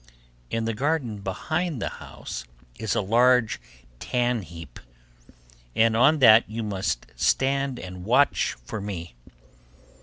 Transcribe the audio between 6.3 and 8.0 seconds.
you must stand